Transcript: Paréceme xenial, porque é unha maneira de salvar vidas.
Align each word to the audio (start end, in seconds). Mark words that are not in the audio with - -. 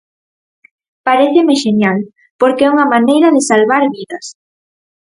Paréceme 1.07 1.55
xenial, 1.63 1.99
porque 2.39 2.63
é 2.65 2.69
unha 2.75 2.91
maneira 2.93 3.27
de 3.35 3.41
salvar 3.49 3.83
vidas. 3.95 4.25